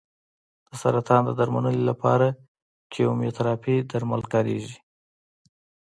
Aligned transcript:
د 0.67 0.69
سرطان 0.81 1.21
د 1.25 1.31
درملنې 1.39 1.81
لپاره 1.89 2.27
کیموتراپي 2.93 3.75
درمل 3.91 4.21
کارېږي. 4.31 4.77